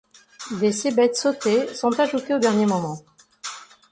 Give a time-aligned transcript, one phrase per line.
[0.59, 3.05] Des cébettes sautées sont ajoutées au dernier moment.